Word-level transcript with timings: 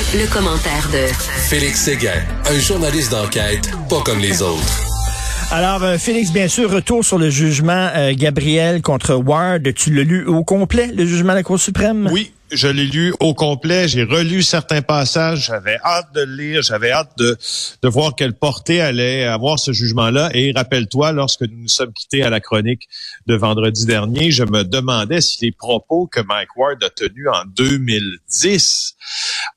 Le, 0.00 0.32
commentaire 0.32 0.88
de 0.90 1.12
Félix 1.50 1.82
Séguin, 1.82 2.22
un 2.48 2.58
journaliste 2.58 3.10
d'enquête 3.10 3.70
pas 3.90 4.00
comme 4.02 4.18
les 4.18 4.40
autres. 4.40 4.80
Alors, 5.52 5.82
euh, 5.82 5.98
Félix, 5.98 6.32
bien 6.32 6.48
sûr, 6.48 6.70
retour 6.70 7.04
sur 7.04 7.18
le 7.18 7.28
jugement 7.28 7.90
euh, 7.94 8.14
Gabriel 8.16 8.80
contre 8.80 9.14
Ward. 9.14 9.74
Tu 9.74 9.92
l'as 9.92 10.04
lu 10.04 10.24
au 10.26 10.42
complet, 10.42 10.86
le 10.86 11.04
jugement 11.04 11.32
de 11.32 11.38
la 11.38 11.42
Cour 11.42 11.60
suprême? 11.60 12.08
Oui, 12.10 12.32
je 12.52 12.68
l'ai 12.68 12.86
lu 12.86 13.14
au 13.20 13.34
complet, 13.34 13.88
j'ai 13.88 14.04
relu 14.04 14.42
certains 14.42 14.82
passages, 14.82 15.46
j'avais 15.46 15.78
hâte 15.84 16.12
de 16.14 16.22
le 16.22 16.34
lire, 16.34 16.62
j'avais 16.62 16.90
hâte 16.90 17.12
de, 17.18 17.36
de 17.82 17.88
voir 17.88 18.14
quelle 18.14 18.34
portée 18.34 18.80
allait 18.80 19.24
avoir 19.24 19.58
ce 19.58 19.72
jugement-là. 19.72 20.30
Et 20.34 20.52
rappelle-toi, 20.52 21.12
lorsque 21.12 21.42
nous 21.42 21.62
nous 21.62 21.68
sommes 21.68 21.92
quittés 21.92 22.22
à 22.22 22.30
la 22.30 22.40
chronique 22.40 22.88
de 23.26 23.34
vendredi 23.34 23.86
dernier, 23.86 24.30
je 24.30 24.44
me 24.44 24.64
demandais 24.64 25.20
si 25.20 25.44
les 25.44 25.52
propos 25.52 26.06
que 26.06 26.20
Mike 26.20 26.56
Ward 26.56 26.82
a 26.82 26.90
tenus 26.90 27.28
en 27.28 27.44
2010 27.56 28.94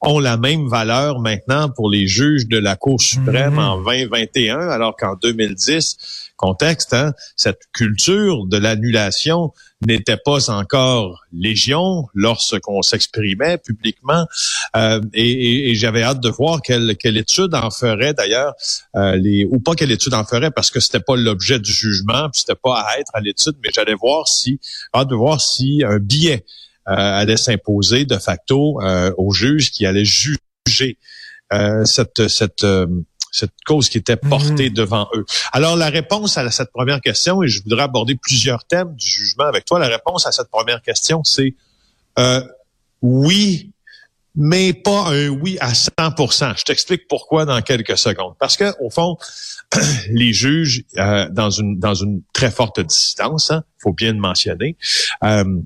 ont 0.01 0.19
la 0.19 0.37
même 0.37 0.67
valeur 0.67 1.19
maintenant 1.19 1.69
pour 1.69 1.89
les 1.89 2.07
juges 2.07 2.47
de 2.47 2.57
la 2.57 2.75
Cour 2.75 3.01
suprême 3.01 3.59
en 3.59 3.81
2021, 3.81 4.59
alors 4.69 4.95
qu'en 4.95 5.15
2010, 5.15 6.22
contexte, 6.37 6.93
hein, 6.93 7.13
cette 7.35 7.61
culture 7.73 8.45
de 8.45 8.57
l'annulation 8.57 9.53
n'était 9.85 10.17
pas 10.17 10.49
encore 10.49 11.23
légion 11.31 12.07
lorsqu'on 12.13 12.81
s'exprimait 12.81 13.57
publiquement. 13.57 14.25
Euh, 14.75 15.01
et, 15.13 15.75
j'avais 15.75 16.03
hâte 16.03 16.21
de 16.21 16.29
voir 16.29 16.61
quelle, 16.61 16.95
quelle 16.97 17.17
étude 17.17 17.53
en 17.53 17.69
ferait 17.69 18.13
d'ailleurs, 18.13 18.53
euh, 18.95 19.45
ou 19.49 19.59
pas 19.59 19.75
quelle 19.75 19.91
étude 19.91 20.13
en 20.13 20.23
ferait 20.23 20.51
parce 20.51 20.69
que 20.71 20.79
c'était 20.79 20.99
pas 20.99 21.15
l'objet 21.15 21.59
du 21.59 21.71
jugement, 21.71 22.29
puis 22.29 22.41
c'était 22.41 22.59
pas 22.61 22.81
à 22.81 22.99
être 22.99 23.11
à 23.13 23.21
l'étude, 23.21 23.55
mais 23.63 23.69
j'allais 23.73 23.95
voir 23.95 24.27
si 24.27 24.59
hâte 24.93 25.09
de 25.09 25.15
voir 25.15 25.41
si 25.41 25.83
un 25.85 25.99
billet 25.99 26.45
euh, 26.87 26.93
allait 26.93 27.37
s'imposer 27.37 28.05
de 28.05 28.17
facto 28.17 28.79
aux 29.17 29.31
juges 29.31 29.71
qui 29.71 29.85
allaient 29.85 30.05
juger 30.05 30.97
cette 31.85 32.27
cette 32.27 32.65
cette 33.33 33.51
cause 33.65 33.89
qui 33.89 33.97
était 33.97 34.15
portée 34.15 34.69
mhm. 34.69 34.75
devant 34.75 35.09
eux. 35.15 35.25
Alors 35.51 35.75
la 35.75 35.89
réponse 35.89 36.37
à 36.37 36.49
cette 36.51 36.71
première 36.71 37.01
question, 37.01 37.43
et 37.43 37.47
je 37.49 37.63
voudrais 37.63 37.83
aborder 37.83 38.15
plusieurs 38.15 38.63
thèmes 38.65 38.93
du 38.95 39.05
jugement 39.05 39.45
avec 39.45 39.65
toi, 39.65 39.79
la 39.79 39.87
réponse 39.87 40.25
à 40.27 40.31
cette 40.31 40.49
première 40.49 40.81
question, 40.81 41.23
c'est 41.23 41.55
euh, 42.19 42.41
oui, 43.01 43.71
mais 44.35 44.73
pas 44.73 45.07
un 45.07 45.29
oui 45.29 45.57
à 45.59 45.73
100% 45.73 46.59
Je 46.59 46.63
t'explique 46.63 47.07
pourquoi 47.07 47.45
dans 47.45 47.59
quelques 47.61 47.97
secondes. 47.97 48.35
Parce 48.39 48.55
que 48.55 48.71
au 48.79 48.91
fond, 48.91 49.17
les 50.09 50.31
juges, 50.31 50.83
euh, 50.97 51.27
dans 51.29 51.49
une 51.49 51.79
dans 51.79 51.95
une 51.95 52.21
très 52.33 52.51
forte 52.51 52.79
dissidence, 52.79 53.47
il 53.49 53.55
hein, 53.55 53.63
faut 53.79 53.93
bien 53.93 54.13
le 54.13 54.19
mentionner. 54.19 54.77
Euh, 55.23 55.59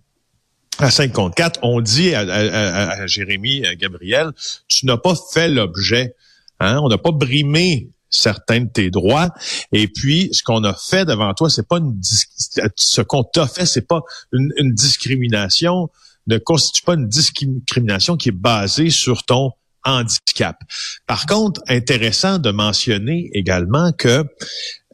à 0.79 0.91
5 0.91 1.11
contre 1.11 1.35
4, 1.35 1.59
on 1.63 1.81
dit 1.81 2.13
à, 2.13 2.19
à, 2.19 3.01
à 3.01 3.07
Jérémy 3.07 3.63
Gabriel, 3.77 4.31
tu 4.67 4.85
n'as 4.85 4.97
pas 4.97 5.15
fait 5.33 5.49
l'objet 5.49 6.15
Hein? 6.59 6.79
On 6.83 6.89
n'a 6.89 6.97
pas 6.97 7.11
brimé 7.11 7.89
certains 8.09 8.61
de 8.61 8.69
tes 8.69 8.89
droits. 8.89 9.29
Et 9.71 9.87
puis, 9.87 10.29
ce 10.31 10.43
qu'on 10.43 10.63
a 10.63 10.73
fait 10.73 11.05
devant 11.05 11.33
toi, 11.33 11.49
c'est 11.49 11.67
pas 11.67 11.77
une 11.77 11.99
ce 12.01 13.01
qu'on 13.01 13.23
t'a 13.23 13.47
fait, 13.47 13.65
c'est 13.65 13.87
pas 13.87 14.01
une, 14.31 14.73
discrimination, 14.73 15.89
ne 16.27 16.37
constitue 16.37 16.83
pas 16.83 16.93
une 16.93 17.07
discrimination 17.07 18.17
qui 18.17 18.29
est 18.29 18.33
basée 18.33 18.89
sur 18.89 19.23
ton 19.23 19.51
handicap. 19.83 20.57
Par 21.05 21.25
contre, 21.25 21.61
intéressant 21.67 22.39
de 22.39 22.51
mentionner 22.51 23.29
également 23.33 23.91
que 23.93 24.25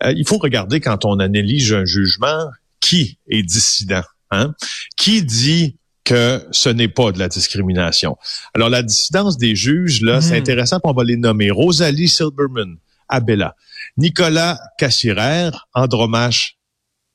euh, 0.04 0.14
il 0.16 0.28
faut 0.28 0.38
regarder 0.38 0.80
quand 0.80 1.06
on 1.06 1.20
analyse 1.20 1.74
un 1.74 1.86
jugement 1.86 2.48
qui 2.80 3.18
est 3.28 3.44
dissident. 3.44 4.04
Hein? 4.32 4.54
Qui 4.98 5.24
dit 5.24 5.78
que 6.04 6.46
ce 6.52 6.70
n'est 6.70 6.88
pas 6.88 7.12
de 7.12 7.20
la 7.20 7.30
discrimination. 7.30 8.18
Alors, 8.54 8.70
la 8.70 8.84
dissidence 8.84 9.38
des 9.38 9.56
juges, 9.56 10.02
là, 10.02 10.22
c'est 10.22 10.36
hmm. 10.36 10.42
intéressant, 10.42 10.80
on 10.84 10.94
va 10.94 11.04
les 11.04 11.18
nommer. 11.18 11.52
Rosalie 11.52 12.10
Silberman, 12.10 12.78
Abella, 13.08 13.56
Nicolas 13.98 14.60
Cassirer, 14.78 15.52
Andromache 15.74 16.58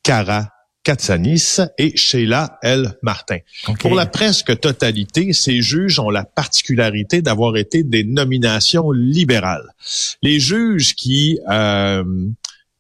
Cara 0.03 0.51
Katsanis 0.89 1.59
et 1.77 1.95
Sheila 1.99 2.59
L. 2.63 2.95
Martin. 3.03 3.41
Pour 3.81 3.95
la 3.95 4.07
presque 4.07 4.59
totalité, 4.59 5.35
ces 5.35 5.61
juges 5.61 5.99
ont 5.99 6.09
la 6.09 6.25
particularité 6.25 7.21
d'avoir 7.21 7.59
été 7.59 7.83
des 7.83 8.05
nominations 8.05 8.91
libérales. 8.91 9.69
Les 10.23 10.41
juges 10.41 10.95
qui 10.95 11.41
euh, 11.51 12.03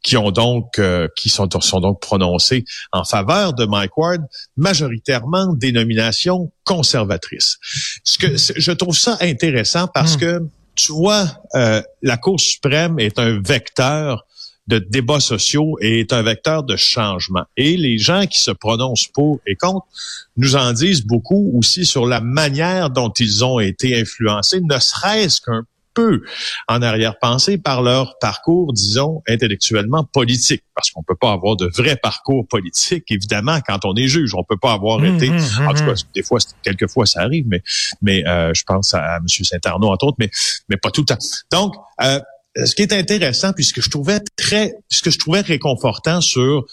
qui 0.03 0.16
ont 0.16 0.31
donc 0.31 0.78
euh, 0.78 1.09
qui 1.16 1.28
sont, 1.28 1.48
sont 1.60 1.81
donc 1.81 2.00
prononcés 2.00 2.64
en 2.92 3.04
faveur 3.04 3.53
de 3.53 3.66
Mike 3.66 3.97
Ward, 3.97 4.22
majoritairement 4.56 5.53
des 5.54 5.72
nominations 5.72 6.53
conservatrices. 6.64 7.59
Ce 8.04 8.19
que 8.19 8.37
je 8.37 8.72
trouve 8.72 8.97
ça 8.97 9.16
intéressant 9.20 9.88
parce 9.88 10.16
hmm. 10.16 10.20
que 10.20 10.41
tu 10.75 10.92
vois, 10.92 11.26
euh, 11.56 11.82
la 12.03 12.16
Cour 12.16 12.38
suprême 12.38 13.00
est 13.00 13.19
un 13.19 13.41
vecteur 13.42 14.25
de 14.69 14.78
débats 14.78 15.19
sociaux 15.19 15.76
et 15.81 16.00
est 16.00 16.12
un 16.12 16.22
vecteur 16.22 16.62
de 16.62 16.76
changement. 16.76 17.44
Et 17.56 17.76
les 17.76 17.98
gens 17.98 18.26
qui 18.26 18.38
se 18.38 18.50
prononcent 18.50 19.08
pour 19.08 19.41
et 19.47 19.56
contre 19.56 19.87
nous 20.37 20.56
en 20.56 20.72
disent 20.72 21.04
beaucoup 21.04 21.53
aussi 21.56 21.84
sur 21.84 22.06
la 22.06 22.20
manière 22.20 22.91
dont 22.91 23.10
ils 23.19 23.44
ont 23.44 23.58
été 23.58 23.98
influencés, 23.98 24.60
ne 24.60 24.78
serait-ce 24.78 25.41
qu'un 25.41 25.64
peu 25.98 26.22
en 26.69 26.81
arrière-pensée 26.82 27.59
par 27.59 27.82
leur 27.82 28.19
parcours, 28.20 28.72
disons, 28.72 29.22
intellectuellement 29.28 30.04
politique. 30.04 30.62
Parce 30.75 30.91
qu'on 30.91 31.03
peut 31.03 31.16
pas 31.20 31.32
avoir 31.32 31.56
de 31.56 31.69
vrai 31.76 31.97
parcours 31.97 32.47
politique, 32.47 33.04
évidemment, 33.10 33.59
quand 33.66 33.84
on 33.84 33.94
est 33.97 34.06
juge. 34.06 34.34
On 34.34 34.44
peut 34.44 34.56
pas 34.56 34.72
avoir 34.72 35.00
mmh, 35.00 35.16
été, 35.16 35.31
mmh, 35.31 35.66
en 35.66 35.75
tout 35.75 35.84
cas, 35.84 35.94
des 36.14 36.22
fois, 36.22 36.38
quelquefois 36.62 37.06
ça 37.06 37.22
arrive, 37.22 37.47
mais, 37.48 37.62
mais 38.00 38.26
euh, 38.28 38.53
je 38.54 38.62
pense 38.64 38.94
à, 38.94 39.16
M. 39.16 39.26
Saint-Arnaud, 39.28 39.88
entre 39.88 40.06
autres, 40.06 40.16
mais, 40.20 40.31
mais 40.69 40.76
pas 40.76 40.91
tout 40.91 41.03
le 41.03 41.06
temps. 41.06 41.19
Donc, 41.50 41.75
euh, 42.03 42.20
ce 42.64 42.75
qui 42.75 42.82
est 42.82 42.92
intéressant, 42.92 43.53
puisque 43.53 43.81
je 43.81 43.91
trouvais 43.91 44.20
très, 44.37 44.72
ce 44.88 45.03
que 45.03 45.10
je 45.10 45.19
trouvais 45.19 45.41
réconfortant 45.41 46.20
sur 46.20 46.64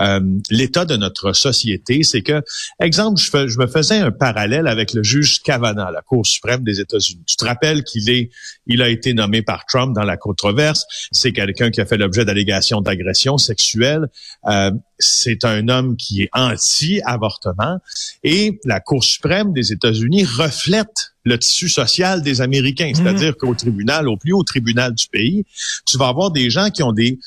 euh, 0.00 0.20
l'état 0.50 0.84
de 0.84 0.96
notre 0.96 1.32
société, 1.32 2.02
c'est 2.02 2.22
que, 2.22 2.42
exemple, 2.80 3.20
je, 3.20 3.58
me 3.58 3.66
faisais 3.66 3.98
un 3.98 4.10
parallèle 4.10 4.66
avec 4.66 4.92
le 4.92 5.02
juge 5.02 5.42
Kavanaugh, 5.42 5.92
la 5.92 6.02
Cour 6.02 6.26
suprême 6.26 6.64
des 6.64 6.80
États-Unis. 6.80 7.22
Tu 7.26 7.36
te 7.36 7.44
rappelles 7.44 7.84
qu'il 7.84 8.10
est, 8.10 8.30
il 8.66 8.82
a 8.82 8.88
été 8.88 9.14
nommé 9.14 9.42
par 9.42 9.66
Trump 9.66 9.94
dans 9.94 10.04
la 10.04 10.16
controverse. 10.16 10.86
C'est 11.12 11.32
quelqu'un 11.32 11.70
qui 11.70 11.80
a 11.80 11.86
fait 11.86 11.96
l'objet 11.96 12.24
d'allégations 12.24 12.80
d'agression 12.80 13.38
sexuelle. 13.38 14.08
Euh, 14.46 14.70
c'est 14.98 15.44
un 15.44 15.68
homme 15.68 15.96
qui 15.96 16.22
est 16.22 16.30
anti-avortement 16.32 17.78
et 18.22 18.60
la 18.64 18.80
Cour 18.80 19.02
suprême 19.02 19.52
des 19.52 19.72
États-Unis 19.72 20.24
reflète 20.24 21.14
le 21.24 21.38
tissu 21.38 21.68
social 21.68 22.22
des 22.22 22.40
Américains, 22.40 22.88
mhm. 22.88 22.94
c'est-à-dire 22.94 23.36
qu'au 23.36 23.54
tribunal, 23.54 24.08
au 24.08 24.16
plus 24.16 24.32
haut 24.32 24.44
tribunal 24.44 24.94
du 24.94 25.08
pays, 25.08 25.44
tu 25.86 25.98
vas 25.98 26.08
avoir 26.08 26.30
des 26.30 26.50
gens 26.50 26.70
qui 26.70 26.82
ont 26.82 26.92
des 26.92 27.18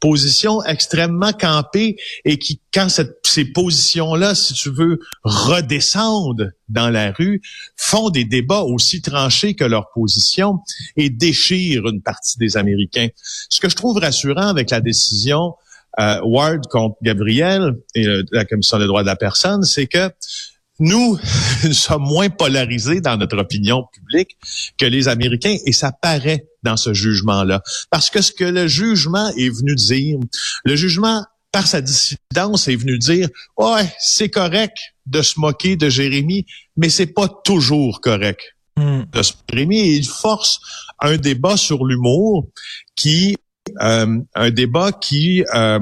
positions 0.00 0.62
extrêmement 0.64 1.32
campées 1.32 1.96
et 2.24 2.38
qui, 2.38 2.60
quand 2.72 2.88
ces 2.88 3.44
positions-là, 3.44 4.34
si 4.34 4.54
tu 4.54 4.70
veux, 4.70 4.98
redescendent 5.22 6.52
dans 6.68 6.90
la 6.90 7.12
rue, 7.12 7.40
font 7.76 8.10
des 8.10 8.24
débats 8.24 8.62
aussi 8.62 9.00
tranchés 9.02 9.54
que 9.54 9.64
leur 9.64 9.90
position 9.94 10.58
et 10.96 11.10
déchirent 11.10 11.86
une 11.86 12.02
partie 12.02 12.38
des 12.38 12.56
Américains. 12.56 13.08
Ce 13.48 13.60
que 13.60 13.68
je 13.68 13.76
trouve 13.76 13.98
rassurant 13.98 14.48
avec 14.48 14.70
la 14.70 14.80
décision 14.80 15.54
euh, 16.00 16.20
Ward 16.24 16.66
contre 16.68 16.96
Gabriel 17.02 17.74
et 17.94 18.06
euh, 18.06 18.22
la 18.32 18.44
Commission 18.44 18.78
des 18.78 18.86
droits 18.86 19.02
de 19.02 19.08
la 19.08 19.16
personne, 19.16 19.62
c'est 19.62 19.86
que 19.86 20.10
nous 20.78 21.18
sommes 21.72 22.04
moins 22.04 22.30
polarisés 22.30 23.00
dans 23.00 23.16
notre 23.16 23.38
opinion 23.38 23.84
publique 23.92 24.36
que 24.78 24.86
les 24.86 25.08
Américains 25.08 25.56
et 25.64 25.72
ça 25.72 25.92
paraît 25.92 26.46
dans 26.62 26.76
ce 26.76 26.94
jugement-là. 26.94 27.62
Parce 27.90 28.10
que 28.10 28.22
ce 28.22 28.32
que 28.32 28.44
le 28.44 28.66
jugement 28.66 29.28
est 29.36 29.50
venu 29.50 29.74
dire, 29.74 30.18
le 30.64 30.76
jugement, 30.76 31.24
par 31.50 31.66
sa 31.66 31.80
dissidence, 31.80 32.68
est 32.68 32.76
venu 32.76 32.98
dire, 32.98 33.28
ouais, 33.58 33.92
c'est 33.98 34.30
correct 34.30 34.76
de 35.06 35.22
se 35.22 35.38
moquer 35.38 35.76
de 35.76 35.88
Jérémie, 35.88 36.46
mais 36.76 36.88
c'est 36.88 37.06
pas 37.06 37.28
toujours 37.44 38.00
correct 38.00 38.40
hmm. 38.76 39.02
de 39.12 39.22
se 39.22 39.32
Jérémy. 39.50 39.80
Et 39.80 39.96
il 39.96 40.06
force 40.06 40.60
un 41.00 41.16
débat 41.16 41.56
sur 41.56 41.84
l'humour 41.84 42.48
qui, 42.96 43.36
euh, 43.80 44.18
un 44.34 44.50
débat 44.50 44.92
qui, 44.92 45.44
euh, 45.54 45.80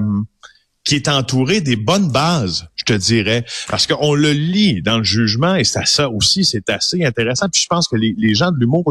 qui 0.85 0.95
est 0.95 1.09
entouré 1.09 1.61
des 1.61 1.77
bonnes 1.77 2.11
bases, 2.11 2.67
je 2.75 2.85
te 2.85 2.93
dirais, 2.95 3.45
parce 3.69 3.87
qu'on 3.87 4.15
le 4.15 4.33
lit 4.33 4.81
dans 4.81 4.99
le 4.99 5.05
jugement 5.05 5.55
et 5.55 5.65
ça, 5.65 5.85
ça 5.85 6.09
aussi, 6.09 6.45
c'est 6.45 6.71
assez 6.71 7.05
intéressant. 7.05 7.49
Puis 7.51 7.61
je 7.63 7.67
pense 7.67 7.87
que 7.87 7.97
les, 7.97 8.35
gens 8.35 8.51
de 8.51 8.59
l'humour 8.59 8.91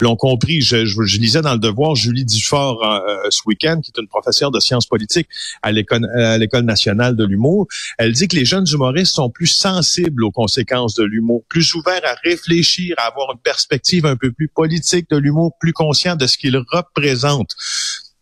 l'ont 0.00 0.16
compris. 0.16 0.62
Je, 0.62 0.76
lisais 1.18 1.42
dans 1.42 1.52
le 1.52 1.58
Devoir 1.58 1.94
Julie 1.94 2.24
Dufort 2.24 2.82
euh, 2.82 3.00
euh, 3.08 3.30
ce 3.30 3.42
week-end, 3.46 3.80
qui 3.82 3.92
est 3.94 4.00
une 4.00 4.08
professeure 4.08 4.50
de 4.50 4.60
sciences 4.60 4.86
politiques 4.86 5.28
à 5.62 5.72
l'école 5.72 6.06
à 6.16 6.38
l'école 6.38 6.64
nationale 6.64 7.14
de 7.16 7.24
l'humour. 7.24 7.66
Elle 7.98 8.12
dit 8.12 8.28
que 8.28 8.36
les 8.36 8.44
jeunes 8.44 8.66
humoristes 8.72 9.14
sont 9.14 9.30
plus 9.30 9.48
sensibles 9.48 10.24
aux 10.24 10.30
conséquences 10.30 10.94
de 10.94 11.04
l'humour, 11.04 11.44
plus 11.48 11.74
ouverts 11.74 12.02
à 12.04 12.14
réfléchir, 12.24 12.94
à 12.98 13.08
avoir 13.08 13.32
une 13.32 13.40
perspective 13.40 14.06
un 14.06 14.16
peu 14.16 14.32
plus 14.32 14.48
politique 14.48 15.10
de 15.10 15.16
l'humour, 15.16 15.56
plus 15.60 15.72
conscient 15.72 16.16
de 16.16 16.26
ce 16.26 16.38
qu'il 16.38 16.56
représente. 16.56 17.50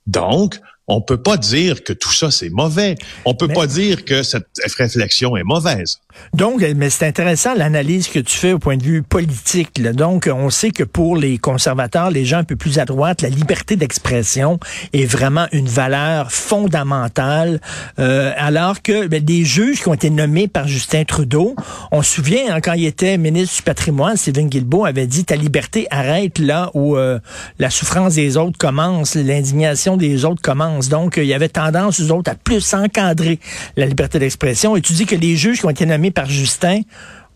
Donc, 0.06 0.58
on 0.88 1.00
peut 1.00 1.20
pas 1.20 1.36
dire 1.36 1.82
que 1.82 1.92
tout 1.92 2.12
ça 2.12 2.30
c'est 2.30 2.50
mauvais. 2.50 2.96
On 3.24 3.34
peut 3.34 3.48
pas 3.48 3.66
dire 3.66 4.04
que 4.04 4.22
cette 4.22 4.46
réflexion 4.76 5.36
est 5.36 5.44
mauvaise. 5.44 6.00
Donc, 6.34 6.64
mais 6.76 6.90
c'est 6.90 7.06
intéressant 7.06 7.54
l'analyse 7.54 8.08
que 8.08 8.18
tu 8.18 8.36
fais 8.36 8.52
au 8.52 8.58
point 8.58 8.76
de 8.76 8.82
vue 8.82 9.02
politique. 9.02 9.78
Là. 9.78 9.92
Donc, 9.92 10.30
on 10.32 10.50
sait 10.50 10.70
que 10.70 10.82
pour 10.82 11.16
les 11.16 11.38
conservateurs, 11.38 12.10
les 12.10 12.24
gens 12.24 12.38
un 12.38 12.44
peu 12.44 12.56
plus 12.56 12.78
à 12.78 12.84
droite, 12.84 13.22
la 13.22 13.28
liberté 13.28 13.76
d'expression 13.76 14.58
est 14.92 15.04
vraiment 15.04 15.46
une 15.52 15.68
valeur 15.68 16.32
fondamentale. 16.32 17.60
Euh, 17.98 18.32
alors 18.36 18.82
que 18.82 19.06
ben, 19.06 19.22
des 19.22 19.44
juges 19.44 19.82
qui 19.82 19.88
ont 19.88 19.94
été 19.94 20.10
nommés 20.10 20.48
par 20.48 20.68
Justin 20.68 21.04
Trudeau, 21.04 21.54
on 21.90 22.02
se 22.02 22.14
souvient 22.14 22.54
hein, 22.54 22.60
quand 22.60 22.74
il 22.74 22.86
était 22.86 23.18
ministre 23.18 23.56
du 23.56 23.62
patrimoine, 23.62 24.16
Stephen 24.16 24.48
Guilbeault 24.48 24.84
avait 24.84 25.06
dit 25.06 25.24
ta 25.24 25.36
liberté 25.36 25.86
arrête 25.90 26.38
là 26.38 26.70
où 26.74 26.96
euh, 26.96 27.18
la 27.58 27.70
souffrance 27.70 28.14
des 28.14 28.36
autres 28.36 28.58
commence, 28.58 29.14
l'indignation 29.14 29.96
des 29.96 30.24
autres 30.24 30.42
commence. 30.42 30.75
Donc, 30.80 31.14
il 31.16 31.26
y 31.26 31.34
avait 31.34 31.48
tendance 31.48 32.00
aux 32.00 32.10
autres 32.10 32.30
à 32.30 32.34
plus 32.34 32.74
encadrer 32.74 33.38
la 33.76 33.86
liberté 33.86 34.18
d'expression. 34.18 34.76
Et 34.76 34.80
tu 34.80 34.92
dis 34.92 35.06
que 35.06 35.16
les 35.16 35.36
juges 35.36 35.60
qui 35.60 35.66
ont 35.66 35.70
été 35.70 35.86
nommés 35.86 36.10
par 36.10 36.26
Justin 36.26 36.80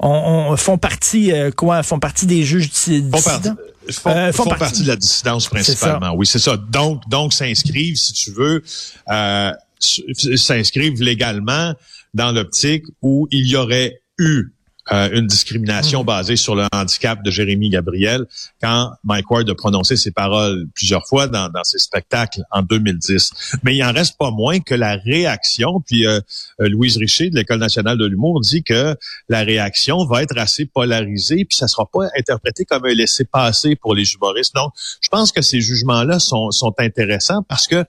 on, 0.02 0.56
font 0.56 0.78
partie 0.78 1.32
euh, 1.32 1.50
quoi? 1.50 1.82
Font 1.82 1.98
partie 1.98 2.26
des 2.26 2.42
juges 2.42 2.70
dissidents 2.70 3.18
font, 3.18 4.10
euh, 4.10 4.32
font, 4.32 4.44
partie. 4.46 4.82
de 4.82 4.88
la 4.88 4.96
dissidence 4.96 5.48
principalement. 5.48 6.14
Oui, 6.14 6.26
c'est 6.26 6.38
ça. 6.38 6.56
Donc, 6.56 7.02
donc 7.08 7.32
s'inscrivent, 7.32 7.96
si 7.96 8.12
tu 8.12 8.30
veux, 8.30 8.62
euh, 9.10 9.52
s'inscrivent 9.78 11.02
légalement 11.02 11.74
dans 12.14 12.32
l'optique 12.32 12.84
où 13.02 13.28
il 13.30 13.46
y 13.46 13.56
aurait 13.56 14.00
eu 14.18 14.52
euh, 14.92 15.08
une 15.12 15.26
discrimination 15.26 16.02
mm. 16.02 16.06
basée 16.06 16.36
sur 16.36 16.54
le 16.54 16.66
handicap 16.72 17.22
de 17.22 17.30
Jérémy 17.30 17.70
Gabriel 17.70 18.26
quand 18.60 18.92
Mike 19.04 19.30
Ward 19.30 19.48
a 19.48 19.54
prononcé 19.54 19.96
ses 19.96 20.10
paroles 20.10 20.66
plusieurs 20.74 21.06
fois 21.06 21.28
dans, 21.28 21.48
dans 21.48 21.64
ses 21.64 21.78
spectacles 21.78 22.42
en 22.50 22.62
2010. 22.62 23.58
Mais 23.62 23.76
il 23.76 23.84
en 23.84 23.92
reste 23.92 24.18
pas 24.18 24.30
moins 24.30 24.60
que 24.60 24.74
la 24.74 24.96
réaction, 24.96 25.80
puis 25.80 26.06
euh, 26.06 26.20
euh, 26.60 26.68
Louise 26.68 26.96
Richer 26.96 27.30
de 27.30 27.36
l'École 27.36 27.60
nationale 27.60 27.98
de 27.98 28.06
l'humour 28.06 28.40
dit 28.40 28.62
que 28.62 28.96
la 29.28 29.40
réaction 29.40 30.04
va 30.06 30.22
être 30.22 30.36
assez 30.36 30.66
polarisée, 30.66 31.44
puis 31.44 31.56
ça 31.56 31.68
sera 31.68 31.86
pas 31.86 32.08
interprété 32.18 32.64
comme 32.64 32.84
un 32.84 32.94
laisser-passer 32.94 33.76
pour 33.76 33.94
les 33.94 34.12
humoristes. 34.12 34.54
Donc, 34.54 34.72
je 35.00 35.08
pense 35.08 35.32
que 35.32 35.42
ces 35.42 35.60
jugements-là 35.60 36.18
sont, 36.18 36.50
sont 36.50 36.74
intéressants 36.78 37.42
parce 37.48 37.66
que 37.66 37.84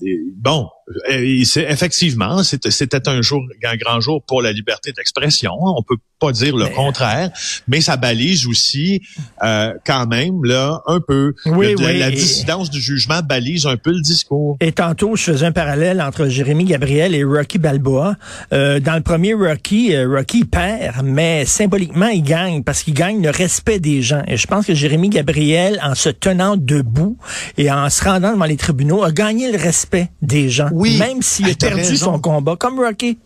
bon, 0.00 0.68
euh, 1.10 1.42
effectivement, 1.68 2.42
c'était 2.44 3.08
un 3.08 3.20
jour, 3.20 3.42
un 3.64 3.76
grand 3.76 4.00
jour 4.00 4.22
pour 4.22 4.40
la 4.40 4.52
liberté 4.52 4.92
d'expression. 4.92 5.52
On 5.60 5.82
peut 5.82 5.96
pas 6.18 6.32
dire 6.32 6.56
le 6.56 6.68
contraire, 6.68 7.30
mais 7.68 7.80
ça 7.80 7.96
balise 7.96 8.46
aussi 8.46 9.02
euh, 9.42 9.74
quand 9.84 10.06
même 10.06 10.44
là 10.44 10.80
un 10.86 11.00
peu 11.00 11.34
oui, 11.44 11.74
la, 11.78 12.10
dissidence 12.10 12.70
du 12.70 12.80
jugement 12.80 13.20
balise 13.20 13.66
un 13.66 13.76
peu 13.76 13.90
le 13.90 14.00
discours. 14.00 14.56
Et 14.60 14.72
tantôt, 14.72 15.16
je 15.16 15.24
faisais 15.24 15.46
un 15.46 15.52
parallèle 15.52 16.00
entre 16.00 16.28
Jérémy 16.28 16.64
Gabriel 16.64 17.14
et 17.14 17.24
Rocky 17.24 17.58
Balboa. 17.58 18.16
Euh, 18.52 18.80
dans 18.80 18.94
le 18.94 19.02
premier 19.02 19.34
Rocky, 19.34 19.94
Rocky 20.04 20.44
perd, 20.44 21.04
mais 21.04 21.44
symboliquement 21.44 22.08
il 22.08 22.22
gagne 22.22 22.62
parce 22.62 22.82
qu'il 22.82 22.94
gagne 22.94 23.22
le 23.22 23.30
respect 23.30 23.80
des 23.80 24.02
gens. 24.02 24.22
Et 24.28 24.36
je 24.36 24.46
pense 24.46 24.66
que 24.66 24.74
Jérémy 24.74 25.10
Gabriel, 25.10 25.80
en 25.82 25.94
se 25.94 26.08
tenant 26.08 26.56
debout 26.56 27.18
et 27.58 27.70
en 27.70 27.90
se 27.90 28.04
rendant 28.04 28.32
devant 28.32 28.44
les 28.46 28.56
tribunaux, 28.56 29.02
a 29.02 29.10
gagné 29.10 29.50
le 29.50 29.58
respect 29.58 29.85
des 30.22 30.50
gens. 30.50 30.68
Oui. 30.72 30.96
Même 30.98 31.22
s'il 31.22 31.50
a 31.50 31.54
perdu 31.54 31.96
son 31.96 32.18
combat, 32.18 32.56
comme 32.56 32.78
Rocky. 32.78 33.18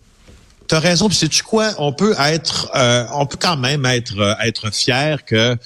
T'as 0.69 0.79
raison, 0.79 1.09
puis 1.09 1.17
sais-tu 1.17 1.43
quoi? 1.43 1.73
On 1.79 1.93
peut 1.93 2.15
être, 2.21 2.71
euh, 2.77 3.05
on 3.15 3.27
peut 3.27 3.39
quand 3.41 3.57
même 3.57 3.85
être 3.87 4.17
euh, 4.21 4.35
être 4.41 4.73
fier 4.73 5.25
que, 5.25 5.57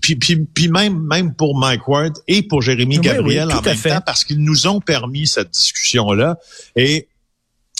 puis, 0.00 0.14
puis, 0.14 0.36
puis, 0.36 0.68
même 0.68 1.00
même 1.00 1.34
pour 1.34 1.58
Mike 1.58 1.88
Ward 1.88 2.12
et 2.28 2.42
pour 2.42 2.62
Jérémy 2.62 3.00
Gabriel 3.00 3.50
en 3.50 3.60
même 3.60 3.76
temps, 3.76 4.00
parce 4.06 4.22
qu'ils 4.22 4.38
nous 4.38 4.68
ont 4.68 4.80
permis 4.80 5.26
cette 5.26 5.50
discussion 5.50 6.12
là 6.12 6.38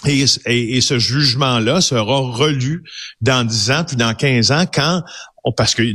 et 0.04 0.80
ce 0.80 0.98
jugement-là 0.98 1.80
sera 1.80 2.18
relu 2.18 2.84
dans 3.22 3.44
10 3.44 3.70
ans, 3.70 3.84
puis 3.84 3.96
dans 3.96 4.14
15 4.14 4.52
ans, 4.52 4.64
quand 4.72 5.02
parce 5.52 5.74
que 5.74 5.92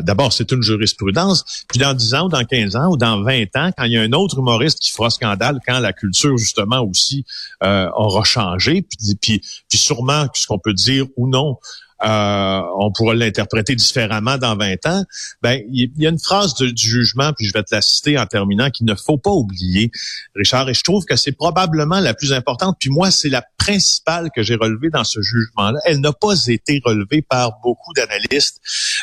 d'abord, 0.00 0.32
c'est 0.32 0.50
une 0.52 0.62
jurisprudence, 0.62 1.64
puis 1.68 1.78
dans 1.78 1.92
10 1.92 2.14
ans 2.14 2.26
ou 2.26 2.28
dans 2.28 2.44
15 2.44 2.76
ans 2.76 2.88
ou 2.90 2.96
dans 2.96 3.22
20 3.22 3.44
ans, 3.56 3.70
quand 3.76 3.84
il 3.84 3.92
y 3.92 3.96
a 3.98 4.00
un 4.00 4.12
autre 4.12 4.38
humoriste 4.38 4.78
qui 4.80 4.92
fera 4.92 5.10
scandale, 5.10 5.58
quand 5.66 5.78
la 5.78 5.92
culture, 5.92 6.38
justement, 6.38 6.80
aussi 6.80 7.24
euh, 7.62 7.88
aura 7.94 8.24
changé, 8.24 8.82
puis, 8.82 9.14
puis, 9.20 9.42
puis 9.68 9.78
sûrement, 9.78 10.26
ce 10.32 10.46
qu'on 10.46 10.58
peut 10.58 10.72
dire 10.72 11.06
ou 11.16 11.28
non, 11.28 11.58
euh, 12.02 12.60
on 12.78 12.92
pourra 12.92 13.14
l'interpréter 13.14 13.74
différemment 13.76 14.36
dans 14.38 14.56
20 14.56 14.86
ans. 14.86 15.04
Ben, 15.42 15.60
il 15.70 15.90
y 15.96 16.06
a 16.06 16.10
une 16.10 16.18
phrase 16.18 16.54
de, 16.54 16.66
du 16.66 16.82
jugement, 16.82 17.32
puis 17.32 17.46
je 17.46 17.52
vais 17.52 17.62
te 17.62 17.74
la 17.74 17.82
citer 17.82 18.18
en 18.18 18.26
terminant, 18.26 18.70
qu'il 18.70 18.86
ne 18.86 18.94
faut 18.94 19.18
pas 19.18 19.30
oublier, 19.30 19.90
Richard, 20.34 20.68
et 20.68 20.74
je 20.74 20.82
trouve 20.82 21.04
que 21.04 21.16
c'est 21.16 21.32
probablement 21.32 22.00
la 22.00 22.14
plus 22.14 22.32
importante, 22.32 22.76
puis 22.80 22.90
moi, 22.90 23.10
c'est 23.10 23.28
la 23.28 23.44
principale 23.58 24.30
que 24.34 24.42
j'ai 24.42 24.56
relevée 24.56 24.90
dans 24.90 25.04
ce 25.04 25.22
jugement-là. 25.22 25.78
Elle 25.86 26.00
n'a 26.00 26.12
pas 26.12 26.34
été 26.48 26.80
relevée 26.84 27.22
par 27.22 27.60
beaucoup 27.62 27.92
d'analystes 27.94 28.60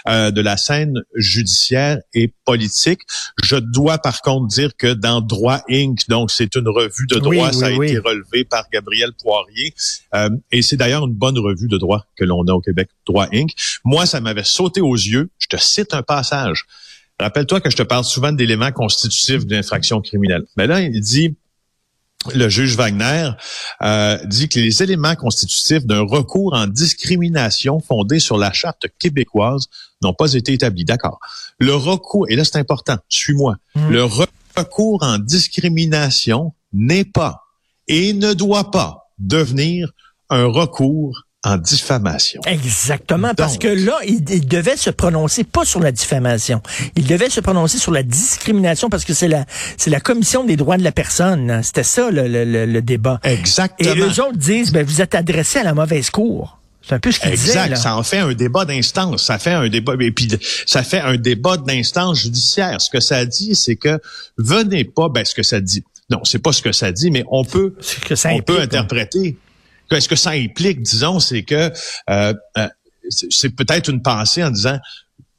euh, 0.07 0.29
de 0.31 0.41
la 0.41 0.57
scène 0.57 1.01
judiciaire 1.15 1.97
et 2.13 2.33
politique. 2.45 3.01
Je 3.43 3.55
dois 3.55 3.97
par 3.97 4.21
contre 4.21 4.47
dire 4.47 4.75
que 4.77 4.93
dans 4.93 5.21
Droit 5.21 5.61
Inc., 5.69 6.07
donc 6.09 6.31
c'est 6.31 6.55
une 6.55 6.67
revue 6.67 7.07
de 7.07 7.17
droit, 7.17 7.51
ça 7.51 7.67
a 7.67 7.71
été 7.71 7.97
relevé 7.97 8.43
par 8.43 8.65
Gabriel 8.71 9.11
Poirier, 9.13 9.73
euh, 10.13 10.29
et 10.51 10.61
c'est 10.61 10.77
d'ailleurs 10.77 11.05
une 11.05 11.13
bonne 11.13 11.39
revue 11.39 11.67
de 11.67 11.77
droit 11.77 12.05
que 12.15 12.25
l'on 12.25 12.43
a 12.47 12.53
au 12.53 12.61
Québec 12.61 12.89
Droit 13.05 13.27
Inc. 13.33 13.51
Moi, 13.83 14.05
ça 14.05 14.21
m'avait 14.21 14.43
sauté 14.43 14.81
aux 14.81 14.95
yeux. 14.95 15.29
Je 15.39 15.47
te 15.47 15.57
cite 15.57 15.93
un 15.93 16.03
passage. 16.03 16.65
Rappelle-toi 17.19 17.61
que 17.61 17.69
je 17.69 17.77
te 17.77 17.83
parle 17.83 18.03
souvent 18.03 18.31
d'éléments 18.31 18.71
constitutifs 18.71 19.45
d'une 19.45 19.57
infraction 19.57 20.01
criminelle. 20.01 20.43
Mais 20.57 20.67
là, 20.67 20.81
il 20.81 20.99
dit, 21.01 21.35
le 22.33 22.49
juge 22.49 22.75
Wagner 22.75 23.31
euh, 23.81 24.17
dit 24.25 24.47
que 24.47 24.59
les 24.59 24.83
éléments 24.83 25.15
constitutifs 25.15 25.85
d'un 25.85 26.01
recours 26.01 26.53
en 26.53 26.67
discrimination 26.67 27.79
fondé 27.79 28.19
sur 28.19 28.37
la 28.37 28.51
charte 28.51 28.85
québécoise 28.99 29.67
n'ont 30.01 30.13
pas 30.13 30.33
été 30.33 30.53
établis. 30.53 30.85
D'accord. 30.85 31.19
Le 31.57 31.73
recours, 31.73 32.27
et 32.29 32.35
là 32.35 32.43
c'est 32.43 32.57
important, 32.57 32.97
suis-moi, 33.09 33.55
hmm. 33.75 33.89
le 33.89 34.03
recours 34.03 35.01
en 35.01 35.17
discrimination 35.17 36.53
n'est 36.73 37.05
pas 37.05 37.43
et 37.87 38.13
ne 38.13 38.33
doit 38.33 38.71
pas 38.71 39.09
devenir 39.17 39.91
un 40.29 40.45
recours 40.45 41.23
en 41.43 41.57
diffamation. 41.57 42.41
Exactement, 42.45 43.33
parce 43.33 43.57
que 43.57 43.67
là, 43.67 43.97
il, 44.05 44.23
devait 44.47 44.77
se 44.77 44.91
prononcer 44.91 45.43
pas 45.43 45.65
sur 45.65 45.79
la 45.79 45.91
diffamation. 45.91 46.61
Il 46.95 47.07
devait 47.07 47.29
se 47.29 47.39
prononcer 47.39 47.79
sur 47.79 47.91
la 47.91 48.03
discrimination 48.03 48.89
parce 48.89 49.05
que 49.05 49.13
c'est 49.13 49.27
la 49.27 49.45
c'est 49.77 49.89
la 49.89 49.99
commission 49.99 50.43
des 50.43 50.55
droits 50.55 50.77
de 50.77 50.83
la 50.83 50.91
personne. 50.91 51.61
C'était 51.63 51.83
ça 51.83 52.11
le, 52.11 52.27
le, 52.27 52.65
le, 52.65 52.81
débat. 52.81 53.19
Exactement. 53.23 53.91
Et 53.91 53.95
les 53.95 54.19
autres 54.19 54.37
disent, 54.37 54.71
ben 54.71 54.85
vous 54.85 55.01
êtes 55.01 55.15
adressé 55.15 55.59
à 55.59 55.63
la 55.63 55.73
mauvaise 55.73 56.11
cour. 56.11 56.59
C'est 56.83 56.95
un 56.95 56.99
peu 56.99 57.11
ce 57.11 57.19
qu'il 57.19 57.31
disait. 57.31 57.51
Exact. 57.51 57.77
Ça 57.77 57.95
en 57.95 58.03
fait 58.03 58.19
un 58.19 58.33
débat 58.33 58.65
d'instance. 58.65 59.23
Ça 59.25 59.39
fait 59.39 59.53
un 59.53 59.69
débat, 59.69 59.93
et 59.99 60.11
puis 60.11 60.29
ça 60.65 60.83
fait 60.83 61.01
un 61.01 61.17
débat 61.17 61.57
d'instance 61.57 62.19
judiciaire. 62.19 62.81
Ce 62.81 62.89
que 62.89 62.99
ça 62.99 63.25
dit, 63.25 63.55
c'est 63.55 63.75
que 63.75 63.99
venez 64.37 64.83
pas. 64.83 65.09
Ben 65.09 65.25
ce 65.25 65.33
que 65.33 65.43
ça 65.43 65.59
dit. 65.59 65.83
Non, 66.11 66.19
c'est 66.23 66.39
pas 66.39 66.51
ce 66.51 66.61
que 66.61 66.73
ça 66.73 66.91
dit, 66.91 67.09
mais 67.09 67.23
on 67.31 67.45
peut, 67.45 67.73
que 68.05 68.15
ça 68.15 68.31
on 68.33 68.41
peut 68.41 68.59
interpréter 68.59 69.27
est 69.27 69.35
ce 69.99 70.07
que 70.07 70.15
ça 70.15 70.31
implique, 70.31 70.81
disons, 70.81 71.19
c'est 71.19 71.43
que 71.43 71.71
euh, 72.09 72.33
euh, 72.57 72.67
c'est 73.09 73.55
peut-être 73.55 73.89
une 73.89 74.01
pensée 74.01 74.43
en 74.43 74.51
disant 74.51 74.79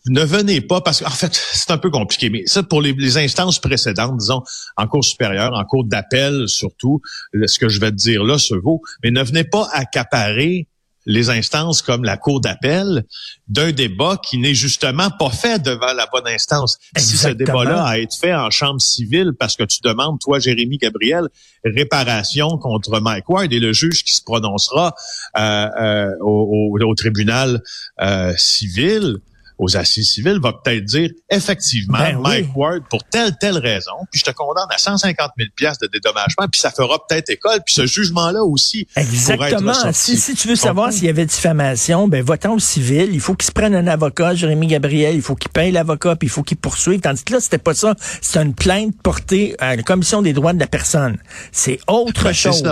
ne 0.06 0.22
venez 0.22 0.60
pas 0.60 0.80
parce 0.80 1.00
qu'en 1.00 1.10
fait, 1.10 1.32
c'est 1.32 1.70
un 1.70 1.78
peu 1.78 1.90
compliqué, 1.90 2.28
mais 2.28 2.42
ça 2.46 2.62
pour 2.62 2.82
les, 2.82 3.18
instances 3.18 3.60
précédentes, 3.60 4.16
disons, 4.18 4.42
en 4.76 4.88
cours 4.88 5.04
supérieure, 5.04 5.52
en 5.54 5.64
cours 5.64 5.84
d'appel 5.84 6.48
surtout, 6.48 7.00
ce 7.32 7.58
que 7.58 7.68
je 7.68 7.78
vais 7.78 7.90
te 7.92 7.96
dire 7.96 8.24
là 8.24 8.36
se 8.36 8.54
vaut, 8.54 8.82
mais 9.04 9.10
ne 9.10 9.22
venez 9.22 9.44
pas 9.44 9.68
accaparer 9.72 10.66
les 11.06 11.30
instances 11.30 11.82
comme 11.82 12.04
la 12.04 12.16
cour 12.16 12.40
d'appel 12.40 13.04
d'un 13.48 13.72
débat 13.72 14.16
qui 14.16 14.38
n'est 14.38 14.54
justement 14.54 15.10
pas 15.10 15.30
fait 15.30 15.60
devant 15.60 15.92
la 15.92 16.06
bonne 16.12 16.26
instance. 16.26 16.78
Si 16.96 17.16
ce 17.16 17.28
débat-là 17.28 17.84
a 17.84 17.98
été 17.98 18.16
fait 18.18 18.34
en 18.34 18.50
chambre 18.50 18.80
civile 18.80 19.32
parce 19.38 19.56
que 19.56 19.64
tu 19.64 19.80
demandes, 19.82 20.18
toi, 20.20 20.38
Jérémy 20.38 20.78
Gabriel, 20.78 21.28
réparation 21.64 22.58
contre 22.58 23.00
Mike 23.00 23.28
Ward 23.28 23.52
et 23.52 23.58
le 23.58 23.72
juge 23.72 24.04
qui 24.04 24.14
se 24.14 24.22
prononcera 24.22 24.94
euh, 25.36 25.68
euh, 25.80 26.10
au, 26.20 26.76
au, 26.80 26.94
tribunal 26.94 27.62
euh, 28.00 28.32
civil, 28.36 29.18
aux 29.62 29.76
assises 29.76 30.10
civiles 30.10 30.40
va 30.42 30.52
peut-être 30.52 30.84
dire 30.84 31.10
effectivement 31.30 31.98
ben 31.98 32.18
Mike 32.18 32.56
Ward 32.56 32.82
pour 32.90 33.04
telle 33.04 33.36
telle 33.38 33.58
raison, 33.58 33.92
puis 34.10 34.20
je 34.20 34.24
te 34.24 34.30
condamne 34.32 34.66
à 34.70 34.78
150 34.78 35.30
000 35.38 35.50
pièces 35.54 35.78
de 35.78 35.86
dédommagement, 35.86 36.48
puis 36.50 36.60
ça 36.60 36.70
fera 36.70 36.98
peut-être 37.06 37.30
école, 37.30 37.60
puis 37.64 37.74
ce 37.74 37.86
jugement-là 37.86 38.42
aussi. 38.42 38.88
Exactement. 38.96 39.72
Si, 39.92 40.16
si 40.16 40.34
tu 40.34 40.48
veux 40.48 40.56
savoir 40.56 40.92
s'il 40.92 41.04
y 41.04 41.08
avait 41.08 41.26
diffamation, 41.26 42.08
ben 42.08 42.24
votant 42.24 42.54
au 42.54 42.58
civil, 42.58 43.10
il 43.12 43.20
faut 43.20 43.34
qu'il 43.34 43.46
se 43.46 43.52
prenne 43.52 43.74
un 43.74 43.86
avocat, 43.86 44.34
Jérémy 44.34 44.66
Gabriel, 44.66 45.14
il 45.14 45.22
faut 45.22 45.36
qu'il 45.36 45.50
paye 45.50 45.70
l'avocat, 45.70 46.16
puis 46.16 46.26
il 46.26 46.30
faut 46.30 46.42
qu'il 46.42 46.56
poursuive. 46.56 47.00
Tandis 47.00 47.22
que 47.22 47.34
là, 47.34 47.40
c'était 47.40 47.58
pas 47.58 47.74
ça. 47.74 47.94
C'est 48.20 48.42
une 48.42 48.54
plainte 48.54 49.00
portée 49.02 49.54
à 49.58 49.76
la 49.76 49.82
commission 49.82 50.22
des 50.22 50.32
droits 50.32 50.52
de 50.52 50.60
la 50.60 50.66
personne. 50.66 51.18
C'est 51.52 51.78
autre 51.86 52.24
ben, 52.24 52.32
chose. 52.32 52.62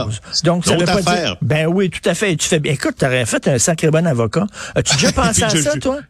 Donc 0.43 0.67
ça 0.67 0.77
veut 0.77 0.87
pas 0.87 1.03
dire. 1.03 1.37
Ben 1.41 1.67
oui, 1.67 1.91
tout 1.91 2.07
à 2.09 2.15
fait. 2.15 2.35
Tu 2.37 2.49
fais. 2.49 2.61
Écoute, 2.65 2.97
t'aurais 2.99 3.27
fait 3.27 3.47
un 3.47 3.59
sacré 3.59 3.91
bon 3.91 4.07
avocat. 4.07 4.47
As-tu 4.75 4.95
déjà 4.95 5.13
pensé 5.21 5.45
à 5.45 5.51
ça, 5.51 5.77
toi? 5.79 6.01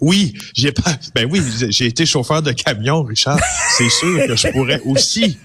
Oui, 0.00 0.27
oui, 0.32 0.40
j'ai 0.54 0.72
pas. 0.72 0.96
Ben 1.14 1.28
oui, 1.30 1.40
j'ai 1.68 1.86
été 1.86 2.06
chauffeur 2.06 2.42
de 2.42 2.52
camion, 2.52 3.02
Richard. 3.02 3.38
C'est 3.76 3.88
sûr 3.88 4.26
que 4.26 4.36
je 4.36 4.48
pourrais 4.48 4.80
aussi 4.84 5.38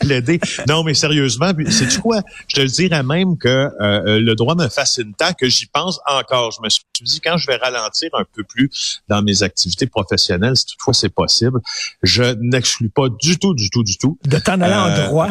plaider. 0.00 0.40
Non, 0.68 0.84
mais 0.84 0.94
sérieusement, 0.94 1.52
c'est 1.70 2.00
quoi? 2.00 2.22
Je 2.48 2.56
te 2.56 2.60
le 2.60 2.68
dirais 2.68 3.02
même 3.02 3.38
que 3.38 3.48
euh, 3.48 3.70
euh, 3.80 4.20
le 4.20 4.34
droit 4.34 4.54
me 4.54 4.68
fascine 4.68 5.12
tant 5.14 5.32
que 5.32 5.48
j'y 5.48 5.66
pense 5.66 6.00
encore. 6.06 6.52
Je 6.52 6.62
me 6.62 6.68
suis 6.68 6.84
dit 7.02 7.20
quand 7.20 7.36
je 7.36 7.46
vais 7.46 7.56
ralentir 7.56 8.10
un 8.14 8.24
peu 8.34 8.44
plus 8.44 9.02
dans 9.08 9.22
mes 9.22 9.42
activités 9.42 9.86
professionnelles, 9.86 10.56
si 10.56 10.66
toutefois 10.66 10.94
c'est 10.94 11.08
possible, 11.08 11.60
je 12.02 12.34
n'exclus 12.40 12.90
pas 12.90 13.08
du 13.08 13.38
tout, 13.38 13.54
du 13.54 13.70
tout, 13.70 13.82
du 13.82 13.96
tout. 13.96 14.18
De 14.24 14.38
t'en 14.38 14.60
aller 14.60 14.74
en 14.74 15.06
droit 15.06 15.28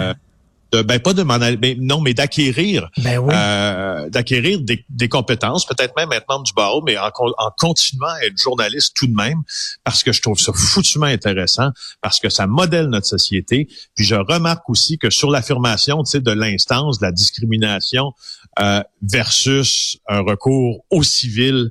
ben 0.72 1.00
pas 1.00 1.14
de 1.14 1.24
m'en 1.24 1.36
aller, 1.36 1.78
non, 1.80 2.02
mais 2.02 2.14
d'acquérir, 2.14 2.90
ben 2.98 3.20
euh, 3.32 4.10
d'acquérir 4.10 4.60
des, 4.62 4.86
des, 4.90 5.10
compétences, 5.10 5.66
peut-être 5.66 5.96
même 5.98 6.12
être 6.14 6.26
membre 6.30 6.44
du 6.44 6.54
barreau, 6.54 6.82
mais 6.86 6.98
en, 6.98 7.10
en, 7.16 7.52
continuant 7.58 8.08
à 8.08 8.26
être 8.26 8.38
journaliste 8.38 8.96
tout 8.96 9.08
de 9.08 9.16
même, 9.16 9.42
parce 9.84 10.04
que 10.04 10.12
je 10.12 10.22
trouve 10.22 10.40
ça 10.40 10.52
foutument 10.54 11.08
intéressant, 11.08 11.70
parce 12.02 12.20
que 12.20 12.30
ça 12.30 12.48
modèle 12.48 12.88
notre 12.88 13.08
société. 13.08 13.68
Puis 13.96 14.06
je 14.06 14.16
remarque 14.16 14.70
aussi 14.70 14.98
que 14.98 15.10
sur 15.10 15.32
l'affirmation, 15.32 16.04
tu 16.04 16.12
sais, 16.12 16.20
de 16.20 16.32
l'instance, 16.32 17.00
de 17.00 17.06
la 17.06 17.12
discrimination 17.12 18.14
euh, 18.62 18.82
versus 19.02 19.98
un 20.08 20.22
recours 20.22 20.84
au 20.90 21.04
civil 21.04 21.70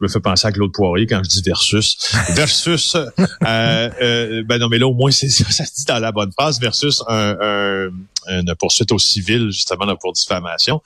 je 0.00 0.04
me 0.04 0.08
fais 0.08 0.20
penser 0.20 0.46
à 0.46 0.52
Claude 0.52 0.72
Poirier 0.72 1.06
quand 1.06 1.22
je 1.24 1.30
dis 1.30 1.42
versus. 1.42 1.96
Versus, 2.34 2.94
euh, 2.96 3.08
euh, 3.42 4.42
ben 4.44 4.58
non, 4.58 4.68
mais 4.68 4.78
là, 4.78 4.86
au 4.86 4.94
moins, 4.94 5.10
c'est 5.10 5.28
ça, 5.28 5.64
se 5.64 5.74
dit 5.74 5.84
dans 5.86 5.98
la 5.98 6.12
bonne 6.12 6.30
phrase, 6.32 6.60
versus 6.60 7.02
un, 7.08 7.34
un, 7.40 7.88
une 8.28 8.54
poursuite 8.56 8.92
au 8.92 8.98
civil, 8.98 9.50
justement, 9.50 9.86
pour 9.96 10.12
diffamation, 10.12 10.82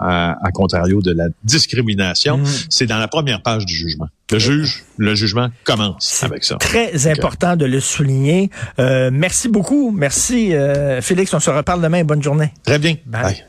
euh, 0.00 0.04
à 0.06 0.50
contrario 0.52 1.02
de 1.02 1.12
la 1.12 1.26
discrimination. 1.42 2.38
Mm. 2.38 2.46
C'est 2.70 2.86
dans 2.86 2.98
la 2.98 3.08
première 3.08 3.42
page 3.42 3.66
du 3.66 3.74
jugement. 3.74 4.08
Le 4.30 4.38
juge, 4.38 4.84
le 4.96 5.14
jugement 5.14 5.50
commence 5.64 6.22
avec 6.22 6.44
ça. 6.44 6.56
Très 6.56 7.06
important 7.08 7.56
de 7.56 7.66
le 7.66 7.80
souligner. 7.80 8.50
Euh, 8.78 9.10
merci 9.12 9.48
beaucoup. 9.48 9.90
Merci, 9.90 10.54
euh, 10.54 11.02
Félix. 11.02 11.34
On 11.34 11.40
se 11.40 11.50
reparle 11.50 11.82
demain. 11.82 12.04
Bonne 12.04 12.22
journée. 12.22 12.52
Très 12.64 12.78
bien. 12.78 12.96
Bye. 13.04 13.44